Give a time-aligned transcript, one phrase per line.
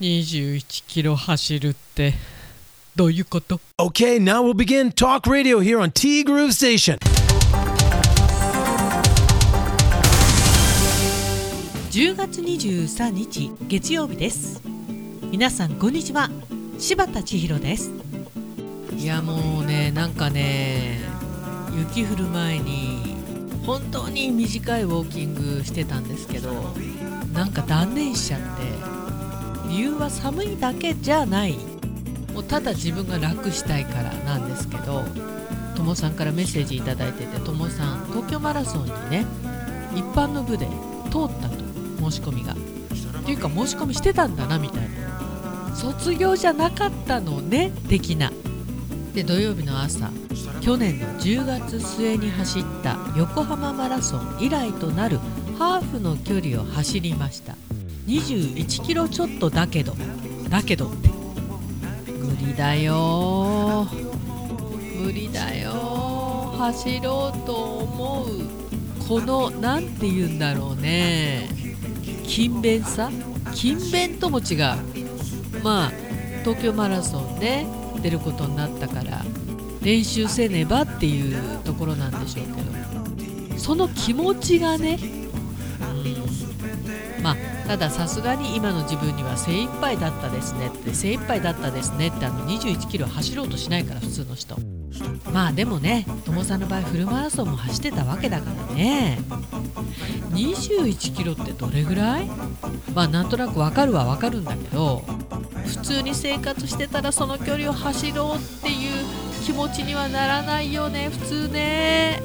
[0.00, 2.14] 21キロ走るって
[2.96, 6.98] どういうこと？Okay, now we'll begin Talk Radio here on T Groove Station.
[11.92, 14.60] 10月23日月曜日です。
[15.30, 16.28] 皆さんこんにちは。
[16.76, 17.92] 柴田千尋です。
[18.98, 20.98] いやもうねなんかね
[21.72, 23.14] 雪降る前に
[23.64, 26.52] 本当に短いウォーキングしてたんですけど
[27.32, 29.23] なんか断念しちゃって
[29.68, 31.58] 理由は寒いだけじゃない。
[32.32, 35.04] もうただ自分が楽したいからなんですけど
[35.76, 39.24] ともさんからメッセージ頂いててともさん東京マラソンにね
[39.94, 40.70] 一般の部で通っ
[41.40, 41.56] たと
[41.98, 42.52] 申し込みが。
[42.54, 42.56] っ
[43.26, 45.74] ていうか申し込みしてたんだなみたいな。
[45.74, 48.32] 卒業じゃなかったのね的な。
[49.14, 50.10] で土曜日の朝
[50.60, 55.18] 去年の10月末に走った横浜マラソン以来となる
[55.56, 57.54] ハーフの距離を走りました。
[58.06, 59.94] 21キロちょっとだけど
[60.48, 60.90] だけど
[62.06, 63.86] 無理だよ。
[64.96, 65.72] 無理だよ。
[66.58, 68.28] 走ろうと思う。
[69.08, 71.48] この何て言うんだろうね。
[72.26, 73.10] 勤勉さ？
[73.54, 74.58] 勤勉とも違う。
[75.62, 75.92] まあ
[76.42, 77.66] 東京マラソンで
[78.02, 79.24] 出ることになったから
[79.82, 83.58] 練習せねばっていうところなんでしょうけど。
[83.58, 84.98] その気持ちがね、
[87.16, 94.56] うん、まあたださすがに今の自分には精一杯だったですねって精一杯だったですねってあの21キロ走ろうとしないから普通の人。
[95.32, 99.18] まあでもね友さんの場合フルマラソンも走ってたわけだからね。
[100.30, 102.26] 21キロってどれぐらい？
[102.94, 105.02] まあなんとなくわかるはわかるんだけど
[105.66, 108.92] 普通に生活してたらその距離を走ろうっていう
[109.44, 112.22] 気持ちにはならないよね普通ね。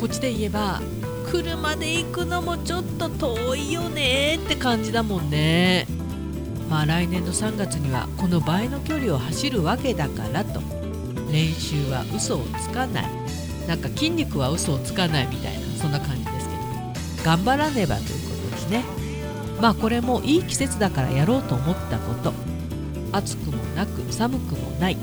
[0.00, 0.80] こっちで言えば
[1.32, 5.86] 車で行くのもちょっと遠いよねって感じだもんね。
[6.68, 10.60] まあ来年の3月にはこの倍の距離を走るわけだからと。
[11.32, 13.04] 練習は嘘をつかない。
[13.66, 17.24] なんか筋肉は嘘をつかないみたいなそんな感じですけど。
[17.24, 18.84] 頑張らねばということですね。
[19.58, 22.34] まあこれもいい季節だからやろうと思ったこと。
[23.12, 24.98] 暑くもなく寒くもない。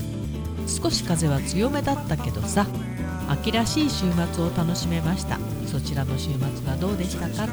[0.67, 2.67] 少し風は強めだったけどさ。
[3.27, 5.39] 秋らしい週末を楽しめました。
[5.69, 7.47] そちらの週末はどうでしたか？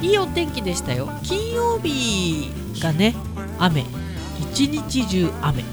[0.00, 1.08] いいお天気でしたよ。
[1.22, 3.14] 金曜日がね
[3.58, 3.84] 雨。
[4.40, 5.64] 一日中雨。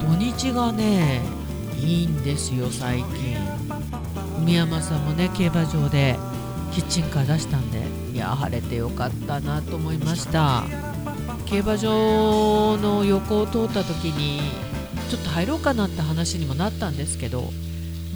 [0.00, 1.20] 土日がね
[1.80, 3.36] いいんですよ最近。
[4.38, 6.18] 海山さんもね競馬場で
[6.72, 7.82] キッチンカー出したんで
[8.12, 10.64] いや晴れてよかったなと思いました。
[11.46, 14.40] 競馬場の横を通った時に
[15.10, 17.44] ちょっと入ろうかなって話にもなったんですけど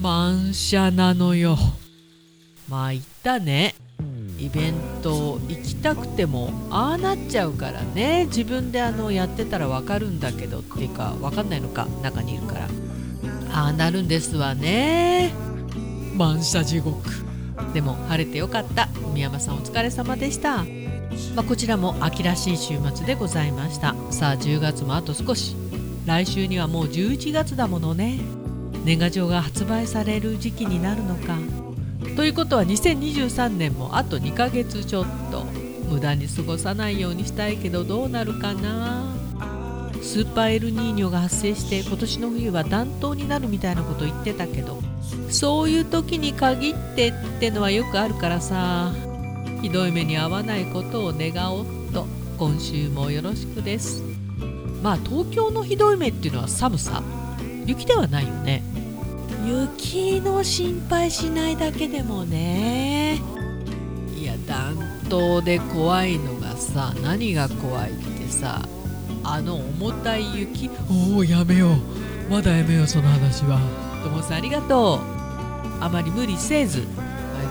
[0.03, 1.57] 満車なのよ。
[2.69, 3.75] まあ行ったね。
[4.39, 8.27] イベント行きたくてもああなっちゃうからね。
[8.27, 12.69] 自分であのやってたら分かるんだけどっていうか分かんないのか中にいるから。
[13.53, 15.33] ああなるんですわね。
[16.15, 17.09] 満車地獄。
[17.73, 18.89] でも晴れてよかった。
[19.15, 20.65] 宮山さんお疲れ様でした。
[21.35, 23.95] まあ、こちらも秋らしい週末でございました。
[24.11, 25.57] さあ10月もあと少し。
[26.07, 28.21] 来週にはもう11月だものね。
[28.85, 31.66] 年賀状が発売される時期になるのか
[32.17, 35.45] ということは2023年もあと2ヶ月ちょっと
[35.89, 39.15] 無駄に過ごさないようにしたいけどどうなるかな？
[40.03, 44.81] スーパーエルニーニョが発生して今年の冬は暖冬になるみたいなこと言ってたけど
[45.31, 48.93] そういう時に限ってってのはよくあるからさ。
[49.63, 52.07] ひどい目に遭わないことを願おうと
[52.39, 54.03] 今週もよろしくです。
[54.83, 57.03] まあ東京のひどい目っていうのは寒さ。
[57.65, 58.63] 雪ではないよね。
[59.89, 63.21] 雪の心配しないだけでもね。
[64.17, 64.77] いや暖
[65.09, 68.69] 冬で怖いのがさ何が怖いってさ
[69.23, 70.69] あの重たい雪。
[71.15, 71.77] おおやめよう。
[72.29, 73.61] まだやめようその話は。
[74.03, 75.01] ともさんありがとう。
[75.81, 76.85] あまり無理せずマ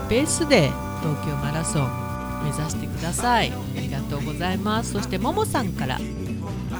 [0.04, 0.70] イペースで
[1.00, 3.50] 東京マラソン目指してください。
[3.50, 4.92] ありがとうございます。
[4.92, 5.98] そしてももさんから。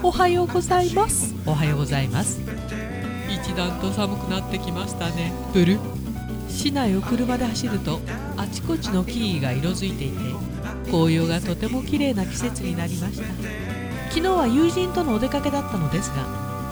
[0.03, 1.35] おはようございます。
[1.47, 2.56] おはようございます
[3.57, 5.33] 一段と寒くなってきましたね。
[5.55, 5.79] ブル
[6.51, 8.01] 市内を車で走ると
[8.37, 10.17] あちこちの木々が色づいていて
[10.91, 13.25] 紅葉がとても綺麗な季節になりました。
[14.11, 16.17] 昨日は友人とのお出かけだったのですが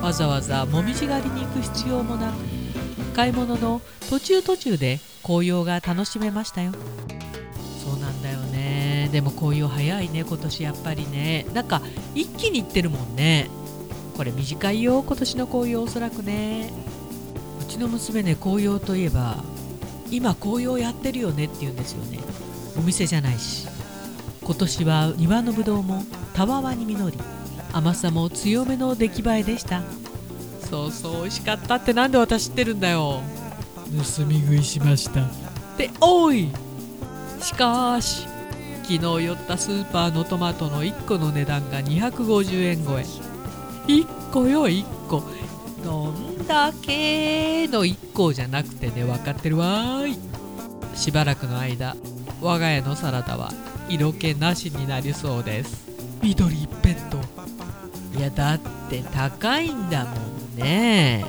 [0.03, 2.35] わざわざもみじ狩りに行く必要もなく
[3.17, 6.73] 買い物の途中途中で紅葉が楽しめましたよ。
[7.83, 9.09] そうなんだよね。
[9.11, 11.47] でも紅葉早いね今年やっぱりね。
[11.55, 11.81] なんか
[12.15, 13.49] 一気に行ってるもんね。
[14.17, 15.83] これ短いよ今年の紅葉。
[15.83, 16.71] おそらくね。
[17.61, 19.43] うちの娘ね紅葉といえば
[20.11, 22.21] 今紅葉やってるよねって言うんですよね。
[22.77, 23.67] お店じゃないし。
[24.43, 27.19] 今年は庭のぶどうもたわわに実り。
[27.73, 29.83] 甘さも強めの出来栄えでした。
[30.71, 33.21] そうそう美味しかったってなんで私知ってるんだよ。
[34.17, 35.27] 盗み食いしました。
[35.77, 36.51] でおい。
[37.41, 38.27] しかし
[38.85, 43.05] 昨日寄ったスーパーのトマトの1個の値段が250円超え
[43.87, 45.23] 1個よ1個。
[45.85, 50.19] どんだけの1個じゃなくてね分かってるわーい。
[50.97, 51.97] しばらくの間
[52.41, 53.53] 我が家のサラダは
[53.89, 55.87] 色気なしになりそうです。
[56.23, 57.19] 緑一辺倒。
[58.17, 61.25] いやだって高いんだもんね。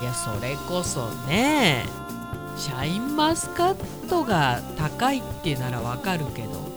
[0.00, 1.84] いやそれこそね
[2.56, 6.70] シャインマスカットが高いってならわかるけど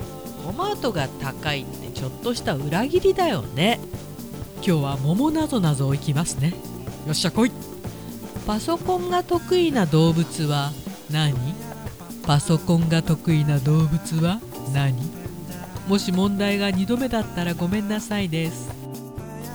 [0.44, 3.80] トマトが高いってちょっとした裏切りだよね。
[4.66, 6.52] 今日は桃なぞなぞをいきますね。
[7.06, 7.52] よっしゃ来い。
[8.48, 10.72] パソコンが得意な動物は
[11.12, 11.36] 何？
[12.26, 14.40] パソコンが得意な動物は
[14.74, 14.96] 何？
[15.90, 18.72] もし問題が2度目だったらごめんなさいです。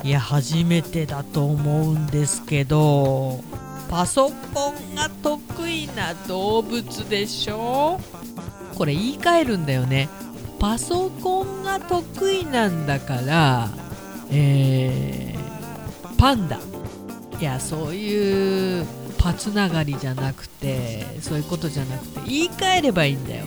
[0.05, 3.43] いや初めてだと思うんですけど
[3.89, 7.99] パソコンが得意な動物でしょ？
[8.77, 10.11] これ言い換えるんだよね。
[10.59, 13.71] パソコンが得意なんだから
[14.31, 16.61] えー、パンダ。
[17.41, 18.87] いやそういう
[19.17, 23.47] パツながりじゃなくてそういうことじゃなくて言い換えればいいんだよ。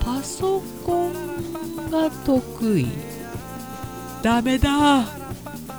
[0.00, 2.88] パソコンが得意。
[4.22, 5.04] ダメだ。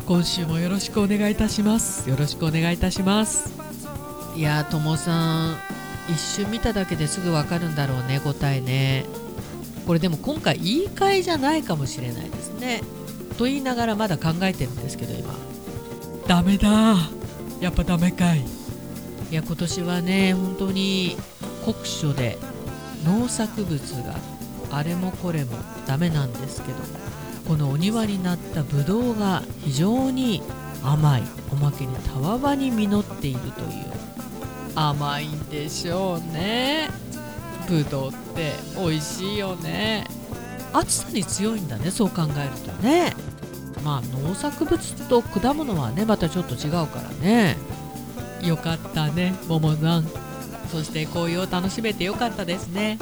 [0.06, 2.08] 今週もよろしくお願いいたします。
[2.10, 3.52] よろしくお願いいたします。
[4.36, 5.58] いやともさん。
[6.08, 9.06] 一瞬見ただけですぐわかるんだろうね答えね。
[9.88, 12.82] これでも今回言い換えじゃないかもしれないですね。
[13.38, 15.34] と言いながらまだ考えてるんですけど今。
[16.28, 16.96] ダメだ。
[17.60, 18.40] やっぱダメかい。
[18.40, 21.18] いや今年はね本当に
[21.66, 22.38] 酷暑で
[23.04, 24.16] 農作物が
[24.72, 26.78] あれもこれもダメなんですけど
[27.48, 30.42] このお庭になったブドウが非常に
[30.84, 33.86] 甘いおまけにたわわに実っているという。
[34.76, 36.90] 甘いんでしょうね。
[37.68, 40.06] ブドウって美味しいよね
[40.80, 42.72] 暑さに強いんだねそう考えると。
[42.84, 43.14] ね。
[43.84, 47.56] まあ農作物と果物はねまたちょっと違うからね。
[48.42, 50.06] よかったね桃さん。
[50.72, 53.00] そして紅葉を楽しめてよかったですね。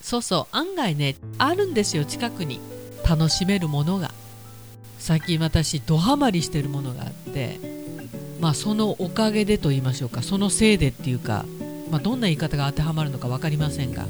[0.00, 2.60] そうそう案外ねあるんですよ近くに。
[3.08, 4.12] 楽しめるものが。
[4.98, 7.58] 最近私ドハマりしてるものがあって。
[8.40, 10.22] まあそのおかげでと言いましょうか。
[10.22, 11.44] そのせいでっていうか、
[11.90, 14.06] まあ、どんな言い方が当てはまるのか分かりませんが。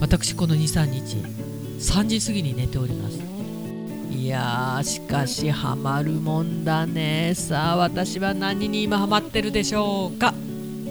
[0.00, 1.16] 私この23日
[1.78, 3.18] 3時過ぎに寝ております。
[4.10, 7.34] いやーしかしハマるもんだね。
[7.36, 10.34] さあ私は何に今ハマってるでしょうか。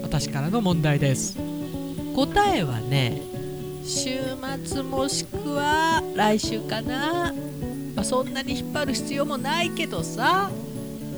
[0.02, 1.36] 私からの問題です。
[2.16, 3.20] 答えはね
[3.84, 4.18] 週
[4.64, 7.34] 末もしくは来週かな、
[7.94, 10.50] まあ、そんなに引っ張る必要もないけどさ。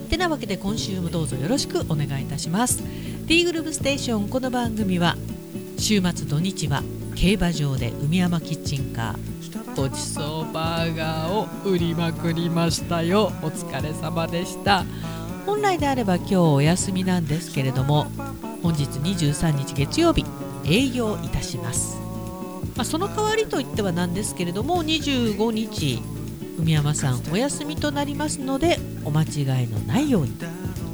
[0.09, 2.83] てなわけで今週もどうぞよろしくお願いいたします。
[3.29, 4.29] T グループステーション。
[4.29, 5.17] この番組は
[5.79, 6.83] 週末土日は
[7.15, 9.41] 競馬場で海山キッチンカー
[9.77, 13.33] ごちそうバーガーを売りまくりましたよ。
[13.43, 14.85] お疲れ様でした。
[15.47, 18.05] 本来であれば今日お休みなんですけれども
[18.63, 20.25] 本日23日月曜日
[20.65, 21.99] 営業いたします、
[22.77, 26.03] まあ、その代わりといってはなんですけれども25日
[26.59, 30.37] 海山さんお休みとなりますのでお間違いのないように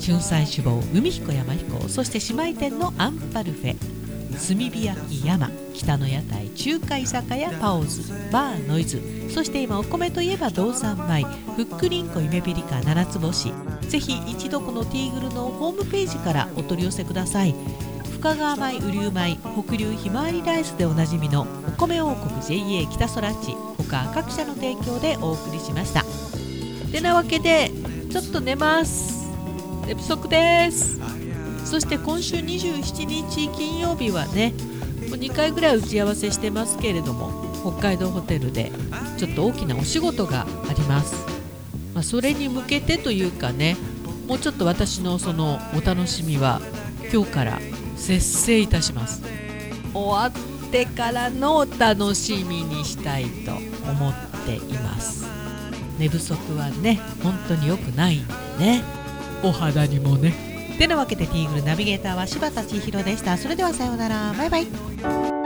[0.01, 3.96] 春菜志望海彦山彦そして姉妹店のアンパルフェ
[4.37, 9.01] 炭火焼き山北の屋台中華居酒屋パオズバーノイズ。
[9.31, 11.25] そして今お米といえば道産米
[11.57, 13.53] ふっくりんこ夢ピリカ七つ星。
[13.89, 17.55] ぜひ一度このティーグルのホームページからお取り寄せください。
[18.13, 23.55] 深川米雨竜米北流ひまわりライスでおなじみのお米王国 JA 北空地。
[23.89, 26.05] 他各社の提供でお送りしました。
[26.91, 27.71] てなわけで
[28.11, 29.29] ちょっと寝ます。
[29.87, 31.16] 寝不足です。
[31.67, 34.55] そして今週27日金曜日はね
[35.09, 38.71] もう2回ぐらい打ち合わせしてますけれども北海道ホテルで
[39.19, 41.15] ちょっと大きなお仕事があります、
[41.93, 43.77] まあ、それに向けてというかね
[44.29, 46.61] もうちょっと私のそのお楽しみは
[47.13, 47.61] 今日から
[47.97, 49.23] 節制いたします。
[49.95, 55.25] 終わってからのお楽しみにしたいと思っています。
[55.99, 58.83] 寝不足はね本当に良くないんでね。
[59.43, 60.56] お肌にもね。
[60.77, 63.37] てなわけでティーグルナビゲーターは柴田千尋でした。
[63.37, 64.35] それではさようなら。
[64.35, 65.46] バイバイ。